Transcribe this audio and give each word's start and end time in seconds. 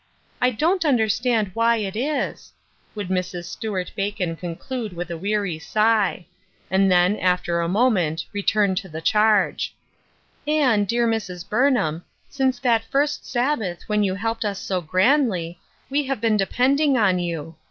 'I 0.41 0.49
don't 0.49 0.83
understand 0.83 1.51
why 1.53 1.77
it 1.77 1.95
is," 1.95 2.53
would 2.95 3.09
Mrs. 3.09 3.45
Stuart 3.45 3.91
Bacon 3.95 4.35
conclude 4.35 4.93
with 4.93 5.11
a 5.11 5.17
weary 5.19 5.59
sigh; 5.59 6.25
and 6.71 6.91
then, 6.91 7.17
after 7.19 7.61
a 7.61 7.67
moment, 7.69 8.25
return 8.33 8.73
to 8.77 8.89
the 8.89 8.99
charge: 8.99 9.75
"And, 10.47 10.87
dear 10.87 11.07
Mrs. 11.07 11.47
Burnham, 11.47 12.03
since 12.31 12.57
that 12.61 12.83
first 12.85 13.29
Sabbath 13.29 13.83
when 13.85 14.01
you 14.01 14.15
helped 14.15 14.43
us 14.43 14.57
so 14.57 14.81
grandly, 14.81 15.59
we 15.87 16.05
have 16.07 16.19
been 16.19 16.35
depending 16.35 16.97
on 16.97 17.19
you. 17.19 17.53